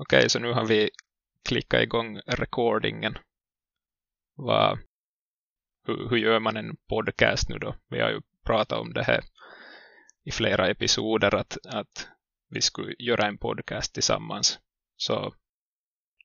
[0.00, 0.90] Okej, okay, så nu har vi
[1.48, 3.18] klickat igång recordingen.
[4.36, 4.78] Va,
[5.86, 7.76] hur, hur gör man en podcast nu då?
[7.88, 9.20] Vi har ju pratat om det här
[10.24, 12.08] i flera episoder att, att
[12.48, 14.60] vi skulle göra en podcast tillsammans.
[14.96, 15.34] Så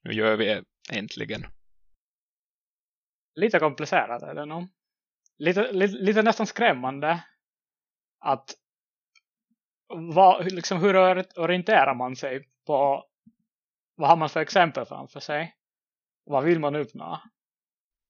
[0.03, 1.45] nu gör vi det äntligen.
[3.35, 4.67] Lite komplicerat är det nog.
[5.37, 7.23] Lite, lite, lite nästan skrämmande
[8.19, 8.55] att
[10.15, 10.95] va, liksom, hur
[11.39, 13.05] orienterar man sig på
[13.95, 15.55] vad har man för exempel framför sig?
[16.25, 17.21] Vad vill man uppnå?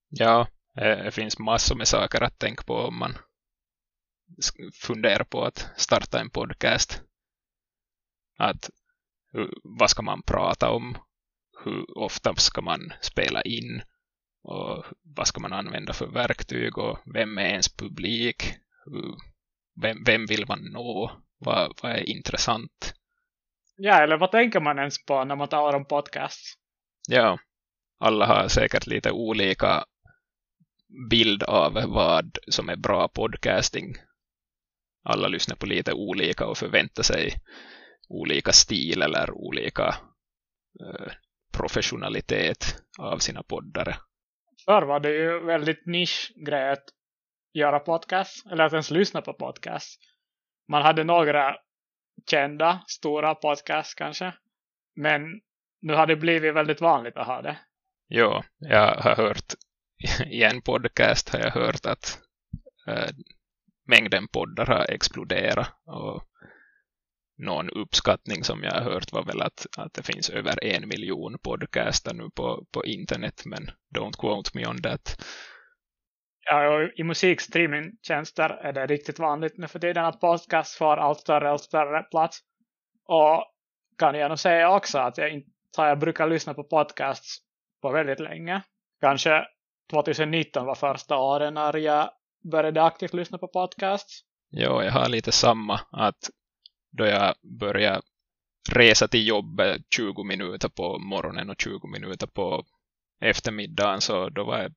[0.10, 3.18] Ja, eh, det finns massor med saker att tänka på om man
[4.74, 7.02] funderar på att starta en podcast.
[8.38, 8.70] Att
[9.64, 10.98] vad ska man prata om?
[11.64, 13.82] Hur ofta ska man spela in?
[14.44, 16.78] Och vad ska man använda för verktyg?
[16.78, 18.44] Och vem är ens publik?
[19.82, 21.12] Vem, vem vill man nå?
[21.38, 22.94] Vad, vad är intressant?
[23.76, 26.54] Ja, eller vad tänker man ens på när man talar om podcasts?
[27.10, 27.40] Ja,
[28.00, 29.86] alla har säkert lite olika
[31.10, 33.94] bild av vad som är bra podcasting.
[35.04, 37.34] Alla lyssnar på lite olika och förväntar sig
[38.10, 39.96] olika stil eller olika
[40.80, 41.12] eh,
[41.58, 43.96] professionalitet av sina poddare.
[44.66, 46.84] Förr var det ju väldigt nischgrej att
[47.54, 50.00] göra podcast eller att ens lyssna på podcast.
[50.68, 51.56] Man hade några
[52.30, 54.34] kända, stora podcasts kanske.
[54.96, 55.42] Men
[55.82, 57.60] nu har det blivit väldigt vanligt att ha det.
[58.10, 59.54] Jo, jag har hört
[60.26, 62.20] i en podcast har jag hört att
[62.88, 63.10] äh,
[63.88, 66.24] mängden poddar har exploderat och
[67.38, 71.38] någon uppskattning som jag har hört var väl att, att det finns över en miljon
[71.44, 75.26] podcaster nu på, på internet men don't quote me on that.
[76.46, 81.52] Ja, i musikstreamingtjänster är det riktigt vanligt nu för tiden att podcast får allt större
[81.52, 82.40] och större plats.
[83.06, 83.46] Och
[83.98, 87.38] kan jag nog säga också att jag inte jag brukar lyssna på podcasts
[87.82, 88.62] på väldigt länge.
[89.02, 89.46] Kanske
[89.92, 92.10] 2019 var första året när jag
[92.52, 94.22] började aktivt lyssna på podcasts.
[94.52, 96.30] Jo, jag har lite samma att
[96.92, 98.02] då jag började
[98.72, 102.64] resa till jobbet 20 minuter på morgonen och 20 minuter på
[103.22, 104.72] eftermiddagen så då var jag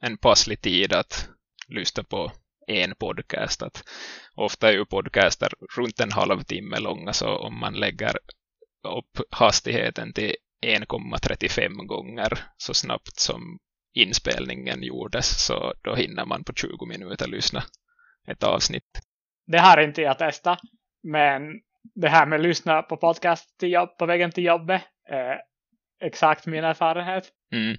[0.00, 1.28] en passlig tid att
[1.68, 2.32] lyssna på
[2.66, 3.62] en podcast.
[3.62, 3.84] Att
[4.34, 8.16] ofta är ju podcaster runt en halvtimme långa så om man lägger
[8.88, 10.34] upp hastigheten till
[10.66, 13.58] 1,35 gånger så snabbt som
[13.94, 17.62] inspelningen gjordes så då hinner man på 20 minuter lyssna
[18.28, 19.00] ett avsnitt.
[19.46, 20.60] Det har inte jag testat
[21.02, 21.42] men
[21.94, 25.40] det här med att lyssna på podcast till jobb, på vägen till jobbet är
[26.00, 27.32] exakt min erfarenhet.
[27.52, 27.76] Mm.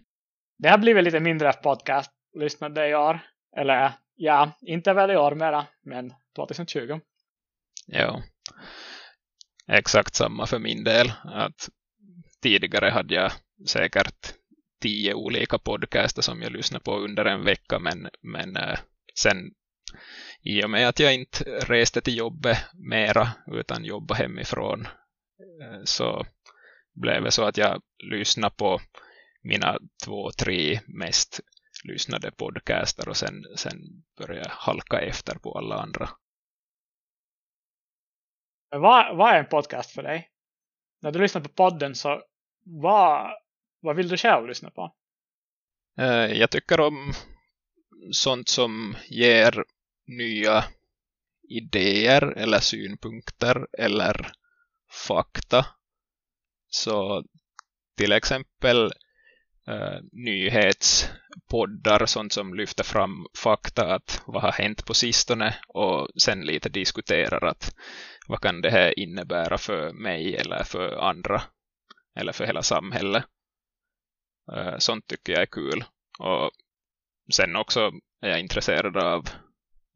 [0.61, 3.19] Det har blivit lite mindre podcast lyssnade i år.
[3.57, 6.99] Eller ja, inte väl i år mera, men 2020.
[7.87, 8.21] Ja,
[9.67, 11.11] exakt samma för min del.
[11.23, 11.69] Att
[12.41, 13.31] tidigare hade jag
[13.67, 14.33] säkert
[14.81, 18.79] tio olika podcaster som jag lyssnade på under en vecka men, men eh,
[19.15, 19.37] sen
[20.41, 24.87] i och med att jag inte reste till jobbet mera utan jobbade hemifrån
[25.61, 26.25] eh, så
[26.93, 28.81] blev det så att jag lyssnade på
[29.41, 31.39] mina två, tre mest
[31.83, 36.09] lyssnade podcaster och sen, sen började jag halka efter på alla andra.
[38.69, 40.29] Vad, vad är en podcast för dig?
[41.01, 42.23] När du lyssnar på podden så
[42.63, 43.31] vad,
[43.79, 44.95] vad vill du själv lyssna på?
[45.97, 46.05] Eh,
[46.39, 47.13] jag tycker om
[48.11, 49.65] sånt som ger
[50.07, 50.63] nya
[51.49, 54.31] idéer eller synpunkter eller
[55.07, 55.65] fakta.
[56.67, 57.23] Så
[57.97, 58.91] till exempel
[59.67, 66.41] Eh, nyhetspoddar, sånt som lyfter fram fakta att vad har hänt på sistone och sen
[66.41, 67.75] lite diskuterar att
[68.27, 71.41] vad kan det här innebära för mig eller för andra
[72.15, 73.25] eller för hela samhället.
[74.55, 75.83] Eh, sånt tycker jag är kul.
[76.19, 76.51] Och
[77.33, 77.91] sen också
[78.21, 79.29] är jag intresserad av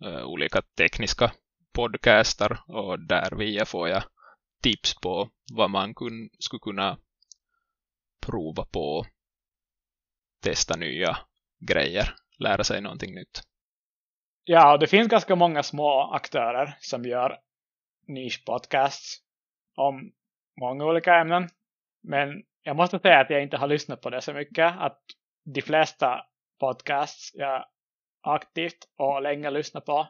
[0.06, 1.32] eh, olika tekniska
[1.74, 4.04] podcaster och där via får jag
[4.64, 6.98] tips på vad man kun, skulle kunna
[8.22, 9.06] prova på
[10.46, 11.18] testa nya
[11.60, 13.42] grejer, lära sig någonting nytt.
[14.44, 17.38] Ja, det finns ganska många små aktörer som gör
[18.08, 19.18] nischpodcasts
[19.76, 20.12] om
[20.62, 21.50] många olika ämnen.
[22.04, 24.74] Men jag måste säga att jag inte har lyssnat på det så mycket.
[24.78, 25.02] Att
[25.46, 26.26] de flesta
[26.60, 27.66] podcasts jag
[28.22, 30.08] aktivt och länge lyssnar på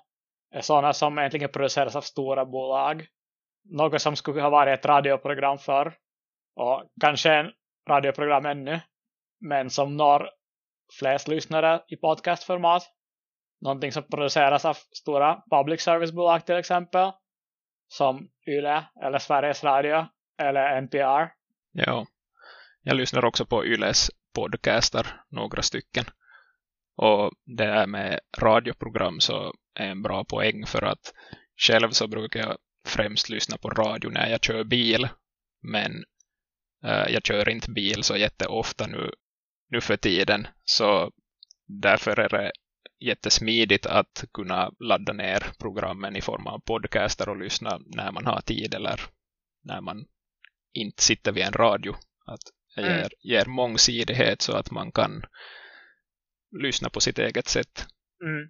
[0.52, 3.08] är sådana som egentligen produceras av stora bolag.
[3.64, 5.94] Något som skulle ha varit ett radioprogram för
[6.56, 7.52] och kanske en
[7.90, 8.80] radioprogram ännu
[9.46, 10.30] men som når
[11.00, 12.84] flest lyssnare i podcastformat.
[13.62, 17.12] Någonting som produceras av stora public service-bolag till exempel.
[17.88, 20.06] Som YLE eller Sveriges Radio
[20.42, 21.32] eller NPR.
[21.72, 22.06] Ja,
[22.82, 26.06] Jag lyssnar också på Yles podcastar, några stycken.
[26.98, 31.14] Och det här med radioprogram så är en bra poäng för att
[31.58, 32.58] själv så brukar jag
[32.88, 35.08] främst lyssna på radio när jag kör bil.
[35.62, 35.92] Men
[36.86, 39.12] eh, jag kör inte bil så jätteofta nu,
[39.76, 40.48] nu för tiden.
[40.66, 41.12] Så
[41.68, 42.52] därför är det
[43.00, 48.42] jättesmidigt att kunna ladda ner programmen i form av podcaster och lyssna när man har
[48.42, 49.02] tid eller
[49.64, 50.06] när man
[50.74, 51.94] inte sitter vid en radio.
[52.26, 52.40] Att
[52.76, 52.98] det mm.
[52.98, 55.26] ger, ger mångsidighet så att man kan
[56.62, 57.86] lyssna på sitt eget sätt.
[58.24, 58.50] Mm.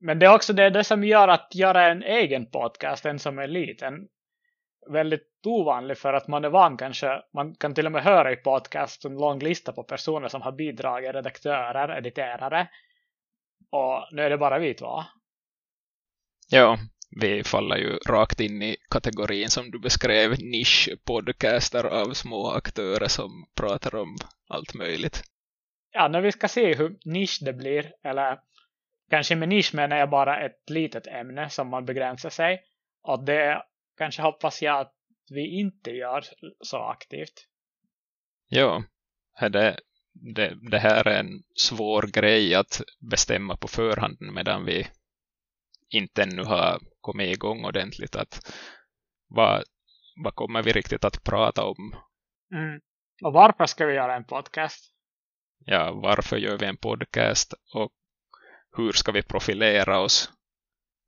[0.00, 3.38] Men det är också det, det som gör att göra en egen podcast, en som
[3.38, 4.08] är liten,
[4.86, 8.36] väldigt ovanlig för att man är van kanske, man kan till och med höra i
[8.36, 12.68] podcast en lång lista på personer som har bidragit, redaktörer, editerare.
[13.70, 15.04] Och nu är det bara vi två.
[16.48, 16.78] Ja,
[17.20, 23.46] vi faller ju rakt in i kategorin som du beskrev, nischpodcaster av små aktörer som
[23.54, 24.16] pratar om
[24.48, 25.22] allt möjligt.
[25.90, 28.38] Ja, när vi ska se hur nisch det blir, eller
[29.10, 32.62] kanske med nisch menar jag bara ett litet ämne som man begränsar sig.
[33.02, 33.62] Och det
[33.96, 34.94] kanske hoppas jag att
[35.30, 36.24] vi inte gör
[36.60, 37.46] så aktivt.
[38.48, 38.84] Ja,
[39.40, 39.76] det,
[40.12, 44.86] det, det här är en svår grej att bestämma på förhand medan vi
[45.88, 48.16] inte ännu har kommit igång ordentligt.
[48.16, 48.54] Att
[49.28, 49.64] vad,
[50.24, 51.94] vad kommer vi riktigt att prata om?
[52.54, 52.80] Mm.
[53.24, 54.90] Och varför ska vi göra en podcast?
[55.58, 57.92] Ja, varför gör vi en podcast och
[58.76, 60.32] hur ska vi profilera oss?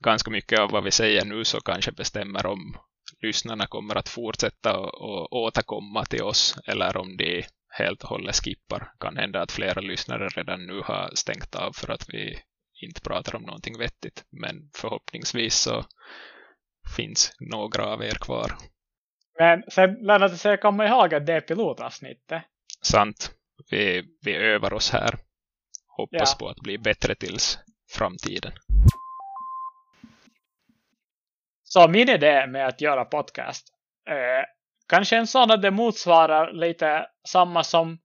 [0.05, 2.77] Ganska mycket av vad vi säger nu så kanske bestämmer om
[3.23, 8.93] lyssnarna kommer att fortsätta och återkomma till oss eller om de helt och hållet skippar.
[9.01, 12.39] Kan hända att flera lyssnare redan nu har stängt av för att vi
[12.83, 14.25] inte pratar om någonting vettigt.
[14.31, 15.85] Men förhoppningsvis så
[16.97, 18.53] finns några av er kvar.
[19.39, 22.43] Men sen lärde det sig komma ihåg att det är pilotavsnittet.
[22.83, 23.31] Sant.
[23.71, 25.15] Vi, vi övar oss här.
[25.97, 26.37] Hoppas ja.
[26.39, 27.59] på att bli bättre tills
[27.91, 28.53] framtiden.
[31.77, 33.69] Så min idé med att göra podcast
[34.09, 34.45] eh,
[34.89, 37.99] kanske en sån att det motsvarar lite samma som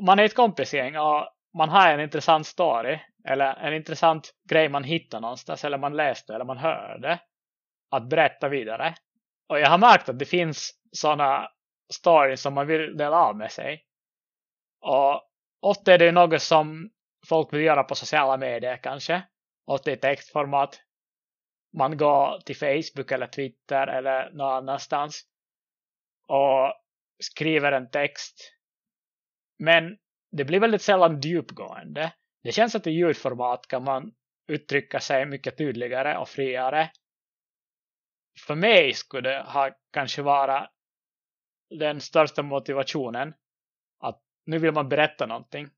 [0.00, 1.28] man är ett kompisgäng och
[1.58, 2.98] man har en intressant story
[3.28, 7.18] eller en intressant grej man hittar någonstans eller man läste eller man hörde
[7.90, 8.94] att berätta vidare.
[9.48, 11.48] Och jag har märkt att det finns sådana
[11.92, 13.84] stories som man vill dela av med sig.
[14.80, 15.22] Och
[15.62, 16.90] ofta är det något som
[17.28, 19.22] folk vill göra på sociala medier kanske.
[19.66, 20.80] Ofta i textformat.
[21.76, 25.22] Man går till Facebook eller Twitter eller någon annanstans.
[26.28, 26.74] Och
[27.22, 28.52] skriver en text.
[29.58, 29.98] Men
[30.32, 32.12] det blir väldigt sällan djupgående.
[32.42, 34.12] Det känns att i ljudformat kan man
[34.48, 36.90] uttrycka sig mycket tydligare och friare.
[38.46, 40.68] För mig skulle det ha kanske vara
[41.78, 43.34] den största motivationen
[44.00, 45.68] att nu vill man berätta någonting.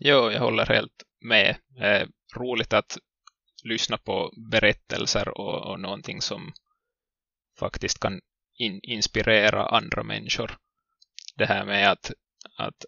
[0.00, 1.56] Jo, jag håller helt med.
[1.80, 2.98] Eh, roligt att
[3.66, 6.52] lyssna på berättelser och, och någonting som
[7.58, 8.20] faktiskt kan
[8.58, 10.58] in, inspirera andra människor.
[11.36, 12.12] Det här med att,
[12.56, 12.84] att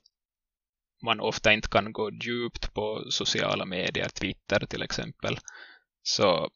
[1.03, 5.39] man ofta inte kan gå djupt på sociala medier, Twitter till exempel.
[6.03, 6.51] Så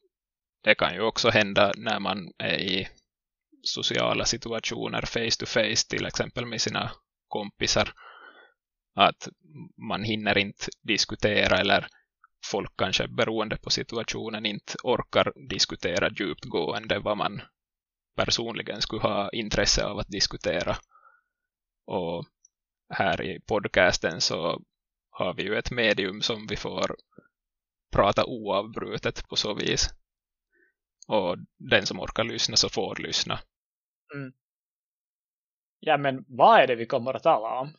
[0.63, 2.87] det kan ju också hända när man är i
[3.63, 6.91] sociala situationer face to face till exempel med sina
[7.27, 7.93] kompisar.
[8.95, 9.27] Att
[9.89, 11.87] man hinner inte diskutera eller
[12.45, 17.41] folk kanske beroende på situationen inte orkar diskutera djupgående vad man
[18.15, 20.77] personligen skulle ha intresse av att diskutera.
[21.85, 22.25] Och
[22.89, 24.61] här i podcasten så
[25.09, 26.95] har vi ju ett medium som vi får
[27.91, 29.89] prata oavbrutet på så vis.
[31.07, 33.39] Och den som orkar lyssna så får lyssna.
[34.15, 34.33] Mm.
[35.79, 37.73] Ja, men vad är det vi kommer att tala om?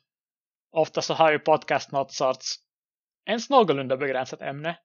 [0.71, 2.64] Ofta så har ju podcast något sorts
[3.27, 4.79] ens någorlunda begränsat ämne.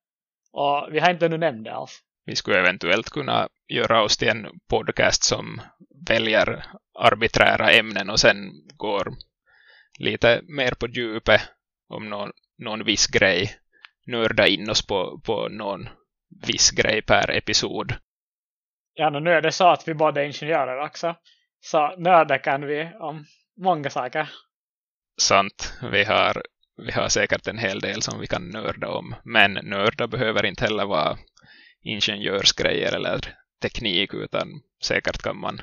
[0.51, 2.01] Och vi har inte nu nämnt det alls.
[2.25, 5.62] Vi skulle eventuellt kunna göra oss till en podcast som
[6.08, 6.63] väljer
[7.00, 9.13] arbiträra ämnen och sen går
[10.00, 11.41] lite mer på djupet
[11.89, 13.55] om någon, någon viss grej.
[14.08, 15.89] Nörda in oss på, på någon
[16.48, 17.93] viss grej per episod.
[18.93, 21.15] Ja, nu är det så att vi båda är ingenjörer också.
[21.60, 23.25] Så nörda kan vi om
[23.58, 24.29] många saker.
[25.22, 25.74] Sant.
[25.91, 26.43] Vi har,
[26.86, 29.15] vi har säkert en hel del som vi kan nörda om.
[29.24, 31.17] Men nörda behöver inte heller vara
[31.81, 35.62] ingenjörsgrejer eller teknik utan säkert kan man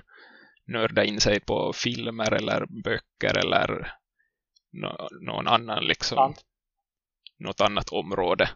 [0.67, 3.93] nörda in sig på filmer eller böcker eller
[4.73, 6.45] no, någon annan liksom Sant.
[7.39, 8.51] något annat område.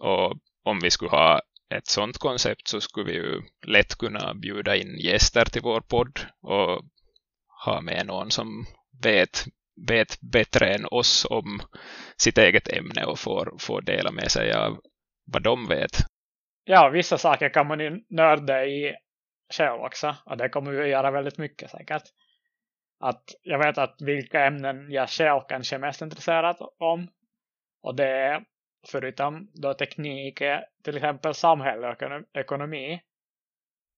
[0.00, 1.40] Och om vi skulle ha
[1.74, 6.20] ett sånt koncept så skulle vi ju lätt kunna bjuda in gäster till vår podd
[6.40, 6.84] och
[7.64, 8.66] ha med någon som
[9.02, 9.44] vet,
[9.88, 11.60] vet bättre än oss om
[12.16, 14.80] sitt eget ämne och får, får dela med sig av
[15.24, 15.90] vad de vet.
[16.64, 18.96] Ja, vissa saker kan man ju nörda i
[19.52, 20.16] själv också.
[20.24, 22.02] Och det kommer ju att göra väldigt mycket säkert.
[23.00, 27.08] Att jag vet att vilka ämnen jag själv kanske är mest intresserad om.
[27.82, 28.44] Och det är
[28.86, 30.42] förutom då teknik
[30.84, 33.00] till exempel samhälle och ekonomi.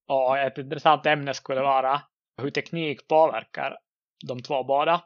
[0.08, 2.02] Och ett intressant ämne skulle vara
[2.42, 3.78] hur teknik påverkar
[4.28, 5.02] de två båda.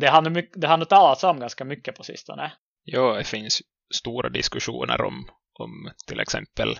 [0.00, 2.52] Det har nu, det har nu talats om ganska mycket på sistone.
[2.84, 3.62] Ja, det finns
[3.94, 6.76] stora diskussioner om, om till exempel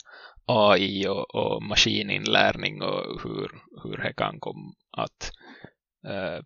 [0.46, 3.50] AI och, och maskininlärning och hur,
[3.82, 5.32] hur det kan komma att
[6.08, 6.44] eh,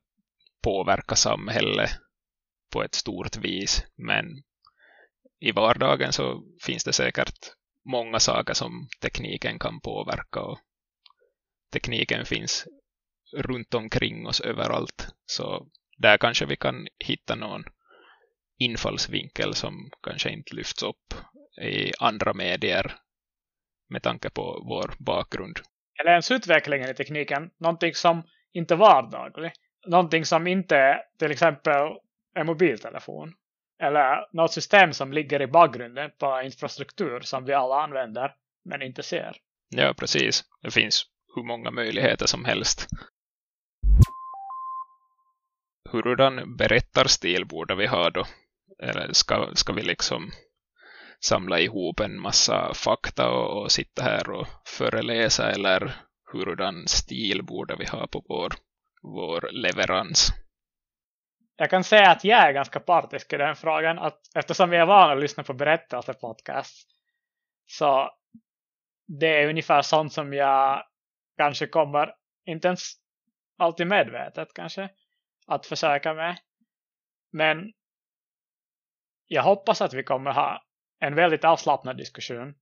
[0.63, 1.91] påverka samhället
[2.73, 3.85] på ett stort vis.
[3.97, 4.27] Men
[5.41, 7.39] i vardagen så finns det säkert
[7.91, 10.59] många saker som tekniken kan påverka och
[11.73, 12.67] tekniken finns
[13.37, 15.09] runt omkring oss överallt.
[15.27, 15.67] Så
[16.01, 17.65] där kanske vi kan hitta någon
[18.59, 21.15] infallsvinkel som kanske inte lyfts upp
[21.63, 22.93] i andra medier
[23.89, 25.61] med tanke på vår bakgrund.
[26.01, 29.53] Eller ens utvecklingen i tekniken, någonting som inte är vardagligt.
[29.87, 31.89] Någonting som inte till exempel
[32.35, 33.35] är mobiltelefon.
[33.83, 39.03] Eller något system som ligger i bakgrunden på infrastruktur som vi alla använder men inte
[39.03, 39.37] ser.
[39.69, 40.45] Ja, precis.
[40.63, 42.89] Det finns hur många möjligheter som helst.
[45.93, 48.25] Hurdan berättarstil borde vi ha då?
[48.83, 50.31] Eller ska, ska vi liksom
[51.21, 55.97] samla ihop en massa fakta och, och sitta här och föreläsa eller
[56.33, 58.53] hurdan stil borde vi ha på vår,
[59.03, 60.29] vår leverans?
[61.57, 63.99] Jag kan säga att jag är ganska partisk i den frågan.
[63.99, 66.89] Att eftersom vi är vana att lyssna på berättelsepodcast
[67.67, 68.11] så
[69.19, 70.85] det är ungefär sånt som jag
[71.37, 72.15] kanske kommer,
[72.47, 72.93] inte ens
[73.59, 74.89] alltid medvetet kanske,
[75.51, 76.39] att försöka med.
[77.33, 77.73] Men
[79.27, 80.63] jag hoppas att vi kommer ha
[81.01, 82.55] en väldigt avslappnad diskussion.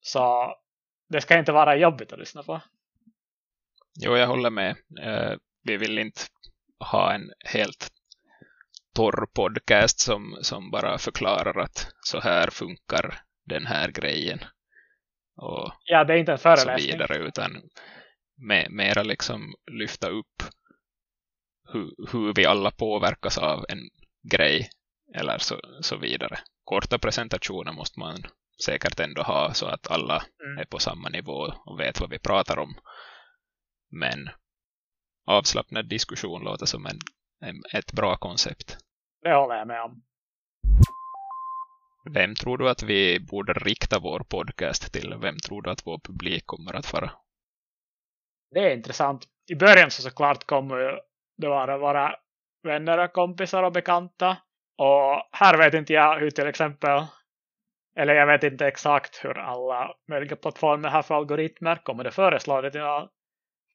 [0.00, 0.54] Så
[1.08, 2.60] det ska inte vara jobbigt att lyssna på.
[4.00, 4.76] Jo, jag håller med.
[5.04, 6.20] Uh, vi vill inte
[6.78, 7.88] ha en helt
[8.94, 14.38] torr podcast som, som bara förklarar att så här funkar den här grejen.
[15.36, 16.78] Och ja, det är inte en föreläsning.
[16.78, 17.62] Så vidare, utan
[18.70, 20.42] mera liksom lyfta upp
[21.72, 23.88] hur, hur vi alla påverkas av en
[24.32, 24.70] grej
[25.14, 26.38] eller så, så vidare.
[26.64, 28.16] Korta presentationer måste man
[28.64, 30.58] säkert ändå ha så att alla mm.
[30.58, 32.74] är på samma nivå och vet vad vi pratar om.
[33.90, 34.28] Men
[35.26, 36.98] avslappnad diskussion låter som en,
[37.40, 38.78] en, ett bra koncept.
[39.22, 40.02] Det håller jag med om.
[42.14, 45.14] Vem tror du att vi borde rikta vår podcast till?
[45.20, 47.10] Vem tror du att vår publik kommer att vara?
[48.50, 49.24] Det är intressant.
[49.52, 51.00] I början så såklart kommer
[51.40, 52.16] det vara våra
[52.62, 54.36] vänner och kompisar och bekanta.
[54.76, 57.04] Och här vet inte jag hur till exempel,
[57.96, 61.76] eller jag vet inte exakt hur alla möjliga plattformar har för algoritmer.
[61.76, 62.80] Kommer det föreslå det till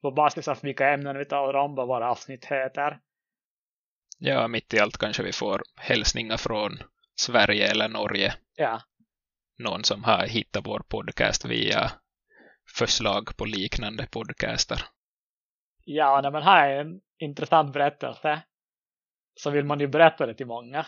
[0.02, 3.00] på basis av vilka ämnen vi talar om, vad våra avsnitt heter.
[4.20, 6.72] Ja, mitt i allt kanske vi får hälsningar från
[7.16, 8.34] Sverige eller Norge.
[8.56, 8.82] Ja.
[9.58, 11.92] Någon som har hittat vår podcast via
[12.78, 14.82] förslag på liknande podcaster.
[15.84, 18.44] Ja, när man har en intressant berättelse
[19.36, 20.86] så vill man ju berätta det till många.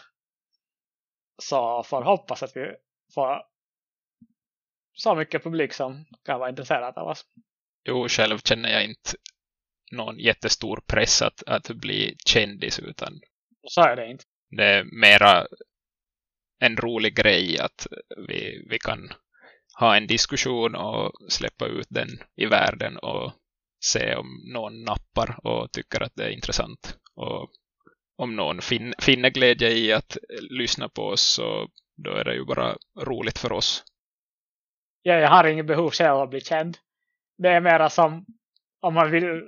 [1.41, 2.75] Så får hoppas att vi
[3.13, 3.43] får
[4.93, 7.25] så mycket publik som kan vara intresserad av oss.
[7.83, 9.11] Jo, själv känner jag inte
[9.91, 13.19] någon jättestor press att, att bli kändis utan
[13.67, 14.23] så är det inte.
[14.49, 15.47] Det är mera
[16.59, 17.87] en rolig grej att
[18.27, 19.09] vi, vi kan
[19.79, 23.33] ha en diskussion och släppa ut den i världen och
[23.87, 26.97] se om någon nappar och tycker att det är intressant.
[27.15, 27.51] Och
[28.17, 30.17] om någon fin finner glädje i att
[30.49, 33.83] lyssna på oss så då är det ju bara roligt för oss.
[35.01, 36.77] Ja, jag har inget behov själv att bli känd.
[37.37, 38.25] Det är mera som
[38.81, 39.47] om man vill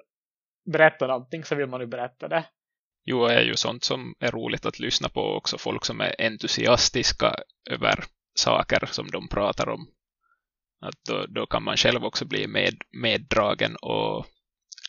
[0.66, 2.46] berätta någonting så vill man ju berätta det.
[3.06, 5.58] Jo, är ju sånt som är roligt att lyssna på också.
[5.58, 7.36] Folk som är entusiastiska
[7.70, 8.04] över
[8.36, 9.88] saker som de pratar om.
[10.82, 14.26] Att då, då kan man själv också bli med, meddragen och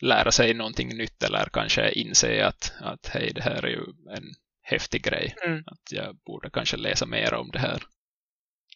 [0.02, 3.84] lära sig någonting nytt eller kanske inse att, att hej, det här är ju
[4.16, 5.34] en häftig grej.
[5.44, 5.62] Mm.
[5.66, 7.82] Att jag borde kanske läsa mer om det här.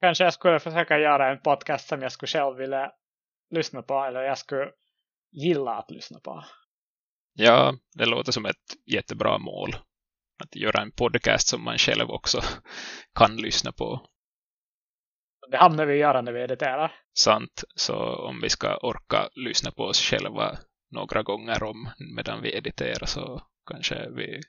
[0.00, 2.92] Kanske jag skulle försöka göra en podcast som jag skulle själv vilja
[3.50, 4.70] lyssna på eller jag skulle
[5.32, 6.44] gilla att lyssna på.
[7.32, 9.76] Ja, det låter som ett jättebra mål.
[10.44, 12.40] Att göra en podcast som man själv också
[13.14, 14.06] kan lyssna på.
[15.50, 16.92] Det hamnar vi göra när vi editerar.
[17.14, 20.58] Sant, så om vi ska orka lyssna på oss själva
[20.90, 24.40] några gånger om medan vi editerar så kanske vi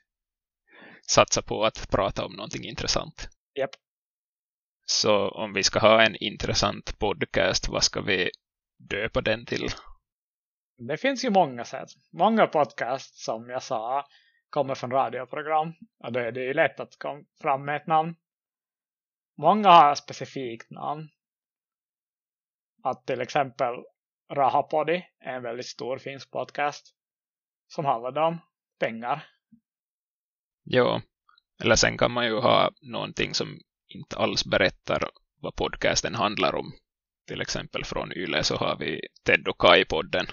[1.06, 3.28] satsar på att prata om någonting intressant.
[3.58, 3.70] Yep.
[4.86, 8.30] Så om vi ska ha en intressant podcast, vad ska vi
[8.78, 9.68] döpa den till?
[10.78, 11.88] Det finns ju många sätt.
[12.12, 14.06] Många podcasts som jag sa
[14.50, 15.72] kommer från radioprogram.
[16.04, 18.14] Och då är det ju lätt att komma fram med ett namn.
[19.38, 21.08] Många har specifikt namn.
[22.82, 23.74] Att till exempel
[24.32, 26.94] Rahapodi är en väldigt stor finsk podcast
[27.68, 28.38] som handlar om
[28.78, 29.26] pengar.
[30.62, 31.02] Ja,
[31.62, 36.72] eller sen kan man ju ha någonting som inte alls berättar vad podcasten handlar om.
[37.26, 40.26] Till exempel från Yle så har vi Ted och Kai-podden.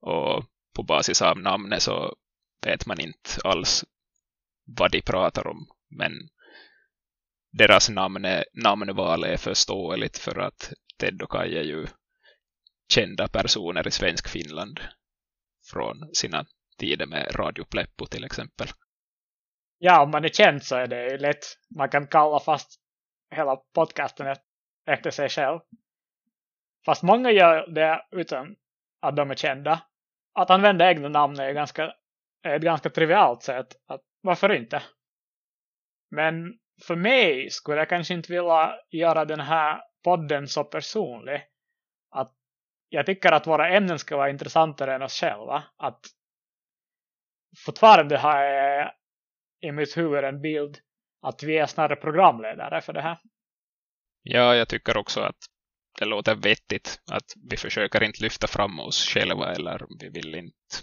[0.00, 2.16] Och på basis av namnet så
[2.66, 3.84] vet man inte alls
[4.64, 5.66] vad de pratar om.
[5.88, 6.12] Men
[7.52, 11.86] deras namn namnval är förståeligt för att Ted och Kai är ju
[12.92, 14.80] kända personer i svensk Finland
[15.72, 16.44] från sina
[16.78, 18.68] tider med Radio Pleppo till exempel.
[19.78, 21.44] Ja, om man är känd så är det ju lätt.
[21.76, 22.80] Man kan kalla fast
[23.30, 24.36] hela podcasten
[24.86, 25.60] efter sig själv.
[26.86, 28.56] Fast många gör det utan
[29.00, 29.82] att de är kända.
[30.34, 31.94] Att använda egna namn är, ganska,
[32.42, 33.76] är ett ganska trivialt sätt.
[33.86, 34.82] Att, varför inte?
[36.10, 41.46] Men för mig skulle jag kanske inte vilja göra den här podden så personlig.
[42.10, 42.32] Att
[42.88, 45.64] jag tycker att våra ämnen ska vara intressantare än oss själva.
[45.76, 46.00] Att
[47.64, 48.92] fortfarande har jag
[49.60, 50.78] i mitt huvud en bild
[51.22, 53.18] att vi är snarare programledare för det här.
[54.22, 55.36] Ja, jag tycker också att
[55.98, 60.76] det låter vettigt att vi försöker inte lyfta fram oss själva eller vi vill inte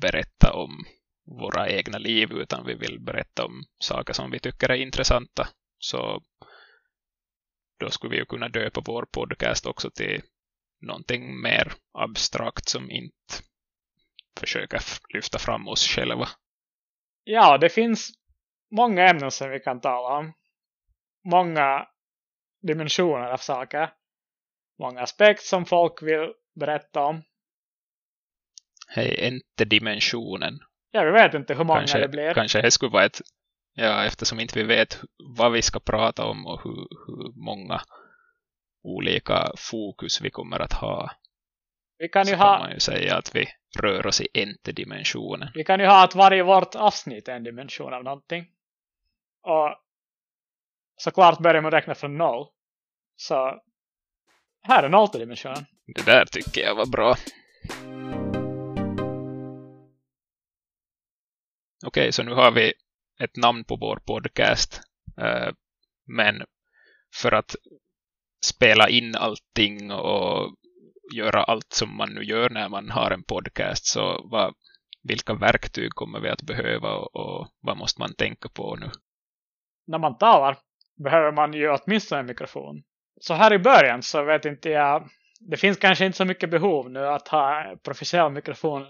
[0.00, 0.84] berätta om
[1.26, 5.48] våra egna liv utan vi vill berätta om saker som vi tycker är intressanta.
[5.78, 6.22] Så
[7.78, 10.22] då skulle vi ju kunna döpa vår podcast också till
[10.80, 13.34] någonting mer abstrakt som inte
[14.40, 14.80] försöker
[15.14, 16.28] lyfta fram oss själva.
[17.24, 18.10] Ja, det finns
[18.70, 20.32] många ämnen som vi kan tala om.
[21.24, 21.88] Många
[22.62, 23.92] dimensioner av saker.
[24.78, 27.22] Många aspekter som folk vill berätta om.
[28.88, 30.58] Hej, inte dimensionen.
[30.96, 32.34] Ja, vi vet inte hur många kanske, det blir.
[32.34, 33.20] Kanske det skulle vara ett...
[33.74, 35.00] Ja, eftersom inte vi vet
[35.36, 37.80] vad vi ska prata om och hur, hur många
[38.82, 41.10] olika fokus vi kommer att ha.
[41.98, 43.48] Vi kan så ju kan ha, man ju säga att vi
[43.80, 45.48] rör oss i ente-dimensionen.
[45.54, 48.46] vi kan ju ha att varje vårt avsnitt är en dimension av någonting.
[49.42, 49.76] Och
[50.96, 52.46] såklart börjar man räkna från noll.
[53.16, 53.60] Så
[54.62, 55.66] här är nollte dimensionen.
[55.86, 57.16] Det där tycker jag var bra.
[61.84, 62.72] Okej, så nu har vi
[63.20, 64.80] ett namn på vår podcast.
[65.18, 65.52] Eh,
[66.06, 66.42] men
[67.14, 67.56] för att
[68.44, 70.54] spela in allting och
[71.14, 74.54] göra allt som man nu gör när man har en podcast så vad,
[75.02, 78.90] vilka verktyg kommer vi att behöva och, och vad måste man tänka på nu?
[79.86, 80.58] När man talar
[81.04, 82.82] behöver man ju åtminstone en mikrofon.
[83.20, 85.08] Så här i början så vet inte jag.
[85.40, 88.86] Det finns kanske inte så mycket behov nu att ha professionell mikrofon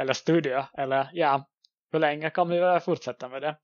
[0.00, 0.64] eller studio.
[0.78, 1.48] Eller ja,
[1.92, 3.56] hur länge kan vi fortsätta med det?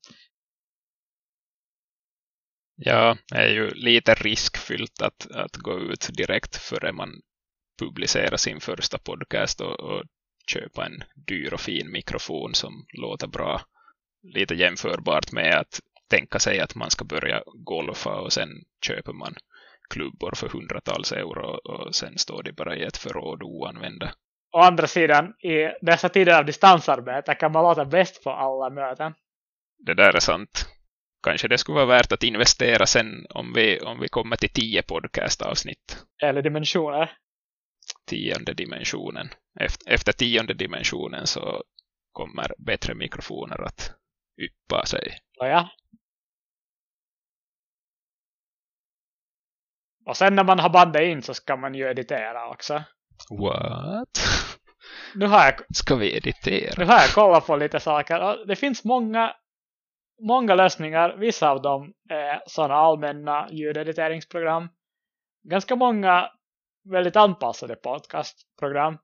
[2.75, 7.21] Ja, det är ju lite riskfyllt att, att gå ut direkt före man
[7.79, 10.03] publicerar sin första podcast och, och
[10.51, 13.61] köpa en dyr och fin mikrofon som låter bra.
[14.23, 18.49] Lite jämförbart med att tänka sig att man ska börja golfa och sen
[18.85, 19.35] köper man
[19.89, 24.13] klubbor för hundratals euro och sen står de bara i ett förråd oanvända.
[24.55, 29.13] Å andra sidan, i dessa tider av distansarbete kan man låta bäst på alla möten.
[29.77, 30.65] Det där är sant.
[31.23, 34.81] Kanske det skulle vara värt att investera sen om vi, om vi kommer till tio
[34.81, 36.05] podcastavsnitt.
[36.23, 37.17] Eller dimensioner.
[38.05, 39.29] Tionde dimensionen.
[39.59, 41.63] Efter, efter tionde dimensionen så
[42.11, 43.91] kommer bättre mikrofoner att
[44.41, 45.17] yppa sig.
[45.37, 45.69] Ja.
[50.05, 52.83] Och sen när man har bandat in så ska man ju editera också.
[53.29, 54.19] What?
[55.15, 56.73] Nu har jag, Ska vi editera?
[56.77, 58.19] nu har jag kollat på lite saker.
[58.21, 59.33] Och det finns många,
[60.27, 61.15] många lösningar.
[61.17, 64.69] Vissa av dem är sådana allmänna ljudediteringsprogram.
[65.49, 66.29] Ganska många
[66.91, 68.97] väldigt anpassade podcastprogram.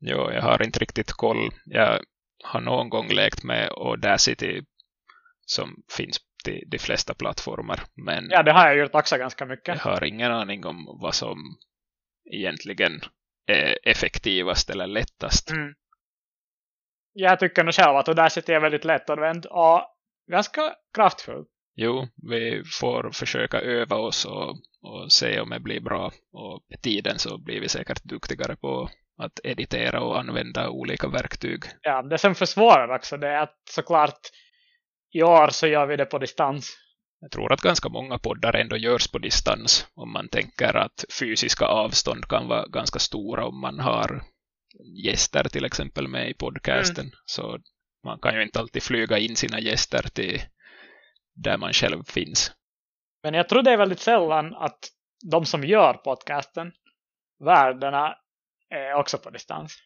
[0.00, 1.50] Jo, jag har inte riktigt koll.
[1.64, 2.00] Jag
[2.44, 4.62] har någon gång lekt med Audacity
[5.46, 7.80] som finns till de flesta plattformar.
[7.94, 9.78] Men Ja, det har jag gjort också ganska jag mycket.
[9.80, 11.38] har ingen aning om vad som
[12.32, 13.00] egentligen
[13.82, 15.50] effektivast eller lättast.
[15.50, 15.74] Mm.
[17.12, 19.82] Jag tycker nog själv att Audacity är väldigt lättanvänd och
[20.30, 21.44] ganska kraftfull.
[21.74, 24.50] Jo, vi får försöka öva oss och,
[24.82, 26.12] och se om det blir bra.
[26.32, 31.08] Och med tiden så blir vi säkert duktigare på att att editera och använda olika
[31.08, 31.64] verktyg.
[31.82, 34.20] Ja, det som försvårar också det är att såklart
[35.12, 36.76] i år så gör vi det på distans.
[37.20, 41.64] Jag tror att ganska många poddar ändå görs på distans om man tänker att fysiska
[41.64, 44.22] avstånd kan vara ganska stora om man har
[45.04, 47.04] gäster till exempel med i podcasten.
[47.04, 47.16] Mm.
[47.24, 47.58] Så
[48.04, 50.42] man kan ju inte alltid flyga in sina gäster till
[51.34, 52.52] där man själv finns.
[53.22, 54.78] Men jag tror det är väldigt sällan att
[55.30, 56.72] de som gör podcasten,
[57.44, 58.16] värdena,
[58.70, 59.76] är också på distans.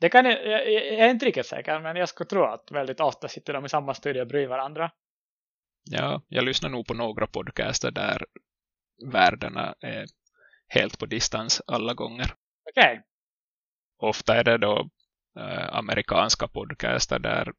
[0.00, 3.00] Det kan jag, jag, jag är inte riktigt säker, men jag skulle tro att väldigt
[3.00, 4.90] ofta sitter de i samma studio bredvid varandra.
[5.84, 8.24] Ja, jag lyssnar nog på några podcaster där
[9.12, 10.06] värdena är
[10.68, 12.34] helt på distans alla gånger.
[12.70, 12.92] Okej.
[12.92, 13.02] Okay.
[13.98, 14.90] Ofta är det då
[15.38, 17.52] äh, amerikanska podcaster där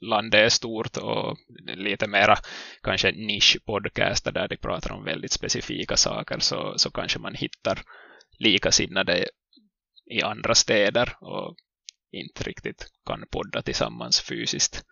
[0.00, 1.38] landet är stort och
[1.76, 2.36] lite mera
[2.82, 7.78] kanske nischpodcaster där de pratar om väldigt specifika saker så, så kanske man hittar
[8.38, 9.28] likasinnade
[10.10, 11.56] i andra städer och
[12.12, 14.84] inte riktigt kan podda tillsammans fysiskt.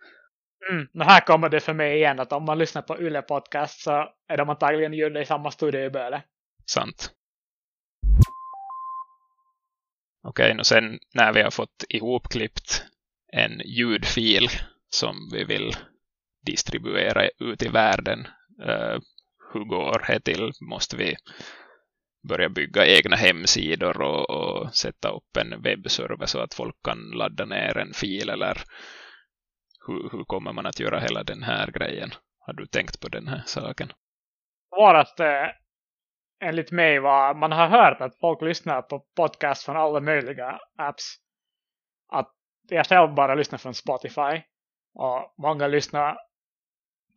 [0.69, 0.87] Mm.
[0.91, 4.09] Men här kommer det för mig igen att om man lyssnar på Yle podcast så
[4.27, 6.21] är de antagligen gjorda i samma studio i Böle.
[6.65, 7.11] Sant.
[10.23, 12.83] Okej, okay, och sen när vi har fått ihopklippt
[13.31, 14.47] en ljudfil
[14.89, 15.75] som vi vill
[16.45, 18.27] distribuera ut i världen.
[18.67, 18.99] Uh,
[19.53, 20.51] hur går det till?
[20.61, 21.15] Måste vi
[22.27, 27.45] börja bygga egna hemsidor och, och, sätta upp en webbserver så att folk kan ladda
[27.45, 28.63] ner en fil eller
[29.87, 32.11] hur, hur kommer man att göra hela den här grejen?
[32.39, 33.93] Har du tänkt på den här saken?
[34.75, 35.55] Svåraste
[36.43, 41.15] enligt mig var man har hört att folk lyssnar på podcast från alla möjliga apps.
[42.09, 42.31] Att
[42.69, 44.41] jag själv bara lyssnar från Spotify
[44.93, 46.17] och många lyssnar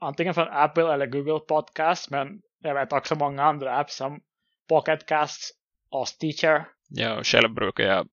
[0.01, 4.21] antingen från Apple eller Google Podcast men jag vet också många andra apps som
[4.69, 5.57] Pocketcast
[5.91, 6.69] och Stitcher.
[6.89, 8.09] Ja, och själv brukar jag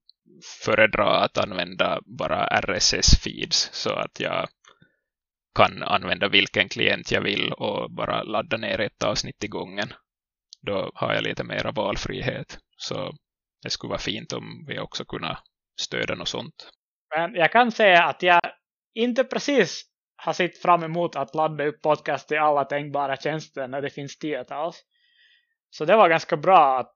[0.65, 4.47] föredra att använda bara RSS-feeds så att jag
[5.55, 9.93] kan använda vilken klient jag vill och bara ladda ner ett avsnitt i gången.
[10.61, 12.59] Då har jag lite mera valfrihet.
[12.77, 13.13] Så
[13.63, 15.37] det skulle vara fint om vi också kunde
[15.81, 16.69] stödja något sånt.
[17.15, 18.41] Men jag kan säga att jag
[18.93, 19.83] inte precis
[20.15, 24.17] har sett fram emot att ladda upp podcast i alla tänkbara tjänster när det finns
[24.17, 24.83] tiotals.
[25.69, 26.95] Så det var ganska bra att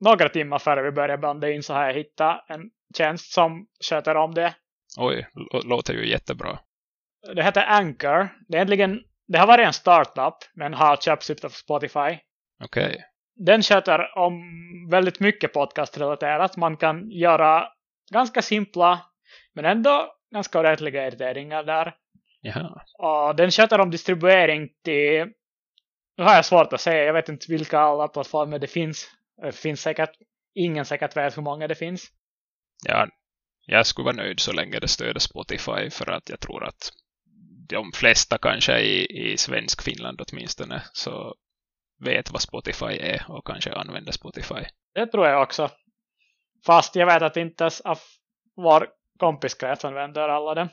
[0.00, 4.14] några timmar före vi började banda in så har jag hittat en tjänst som sköter
[4.14, 4.54] om det.
[4.98, 5.26] Oj,
[5.64, 6.58] låter ju jättebra.
[7.34, 8.28] Det heter Anchor.
[8.48, 12.18] Det, är egentligen, det har varit en startup men har köpts av Spotify.
[12.64, 12.86] Okej.
[12.86, 12.96] Okay.
[13.36, 14.42] Den sköter om
[14.90, 16.56] väldigt mycket podcastrelaterat.
[16.56, 17.68] Man kan göra
[18.12, 19.00] ganska simpla
[19.54, 21.94] men ändå ganska ordentliga editeringar där.
[22.40, 22.82] Jaha.
[22.98, 25.32] Och den sköter om distribuering till
[26.16, 29.10] nu har jag svårt att säga, jag vet inte vilka alla plattformar det finns.
[29.42, 30.10] Det finns säkert,
[30.54, 32.12] ingen säkert vet hur många det finns.
[32.84, 33.08] Ja,
[33.66, 36.92] jag skulle vara nöjd så länge det stöder Spotify för att jag tror att
[37.68, 41.34] de flesta kanske i, i svensk Finland åtminstone så
[42.04, 44.64] vet vad Spotify är och kanske använder Spotify.
[44.94, 45.70] Det tror jag också.
[46.66, 47.82] Fast jag vet att inte ens
[48.56, 50.68] vår kompiskrets använder alla det.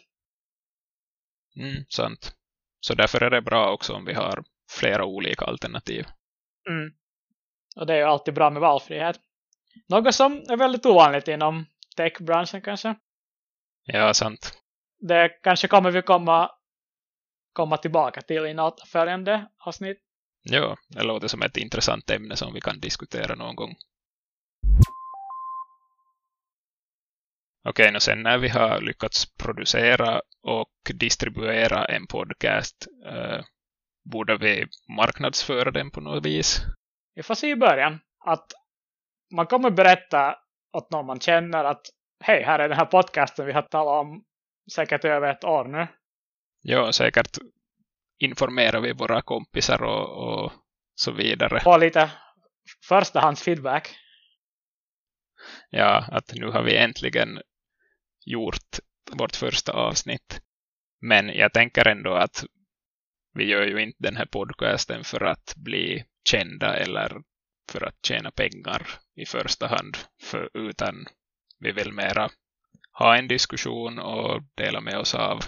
[1.55, 2.35] Mm, sant.
[2.79, 6.05] Så därför är det bra också om vi har flera olika alternativ.
[6.69, 6.93] Mm.
[7.75, 9.19] Och det är ju alltid bra med valfrihet.
[9.89, 12.95] Något som är väldigt ovanligt inom techbranschen kanske.
[13.85, 14.53] Ja, sant.
[14.99, 16.51] Det kanske kommer vi komma,
[17.53, 19.97] komma tillbaka till i något följande avsnitt.
[20.43, 23.75] Ja, det låter som ett intressant ämne som vi kan diskutera någon gång.
[27.65, 33.45] Okej, och sen när vi har lyckats producera och distribuera en podcast eh,
[34.03, 36.61] borde vi marknadsföra den på något vis?
[37.15, 38.45] Vi får se i början att
[39.35, 40.35] man kommer berätta
[40.77, 41.81] åt någon man känner att
[42.23, 44.23] hej, här är den här podcasten vi har talat om
[44.75, 45.87] säkert över ett år nu.
[46.61, 47.37] Ja, säkert
[48.19, 50.51] informerar vi våra kompisar och, och
[50.95, 51.61] så vidare.
[51.65, 52.11] Och lite
[52.87, 53.95] förstahands feedback.
[55.69, 57.41] Ja, att nu har vi äntligen
[58.25, 58.79] gjort
[59.11, 60.41] vårt första avsnitt.
[61.01, 62.45] Men jag tänker ändå att
[63.33, 67.21] vi gör ju inte den här podcasten för att bli kända eller
[67.71, 69.97] för att tjäna pengar i första hand.
[70.21, 71.05] För, utan
[71.59, 72.29] vi vill mera
[72.99, 75.39] ha en diskussion och dela med oss av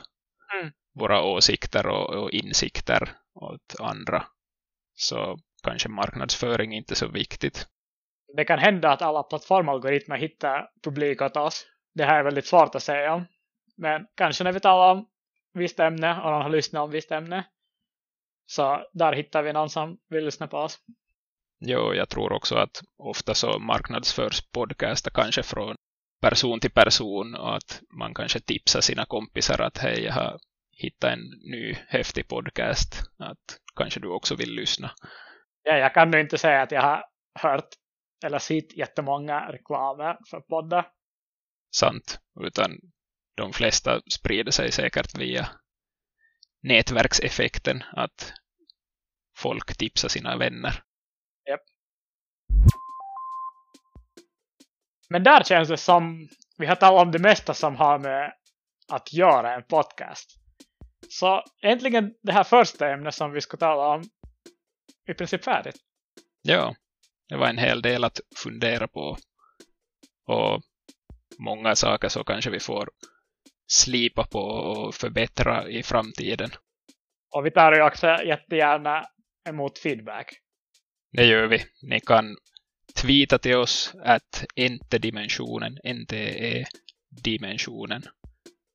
[0.59, 0.73] mm.
[0.93, 4.25] våra åsikter och, och insikter åt andra.
[4.93, 7.67] Så kanske marknadsföring inte är så viktigt.
[8.35, 11.65] Det kan hända att alla plattformalgoritmer hittar publik åt oss.
[11.93, 13.25] Det här är väldigt svårt att säga
[13.77, 15.07] Men kanske när vi talar om
[15.53, 17.45] visst ämne och någon har lyssnat om visst ämne
[18.45, 20.79] så där hittar vi någon som vill lyssna på oss.
[21.59, 25.75] Jo, jag tror också att ofta så marknadsförs podcaster kanske från
[26.21, 30.39] person till person och att man kanske tipsar sina kompisar att hej, jag har
[30.71, 31.19] hittat en
[31.51, 33.03] ny häftig podcast.
[33.19, 34.91] Att kanske du också vill lyssna.
[35.63, 37.03] Ja, jag kan nu inte säga att jag har
[37.39, 37.69] hört
[38.25, 40.87] eller sett jättemånga reklamer för poddar.
[41.75, 42.71] Sant, utan
[43.37, 45.49] de flesta sprider sig säkert via
[46.65, 48.33] nätverkseffekten att
[49.37, 50.83] folk tipsar sina vänner.
[51.49, 51.59] Yep.
[55.09, 58.33] Men där känns det som vi har talat om det mesta som har med
[58.87, 60.29] att göra en podcast.
[61.09, 64.03] Så egentligen det här första ämnet som vi ska tala om
[65.09, 65.75] i princip färdigt.
[66.41, 66.75] Ja,
[67.29, 69.17] det var en hel del att fundera på.
[70.27, 70.61] Och
[71.39, 72.89] många saker så kanske vi får
[73.67, 76.49] slipa på och förbättra i framtiden.
[77.35, 79.05] Och vi tar ju också jättegärna
[79.49, 80.39] emot feedback.
[81.11, 81.65] Det gör vi.
[81.81, 82.37] Ni kan
[83.01, 88.03] tweeta till oss att ente-dimensionen, NTE-dimensionen.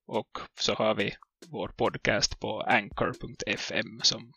[0.07, 1.13] Och så har vi
[1.51, 4.33] vår podcast på anchor.fm som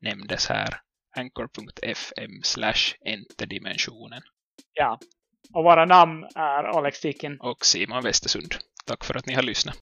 [0.00, 0.80] nämndes här.
[1.16, 4.22] anchor.fm slash entedimensionen.
[4.72, 4.98] Ja,
[5.54, 8.54] och våra namn är Alex Tikin och Simon Westersund.
[8.84, 9.78] Tack för att ni har lyssnat.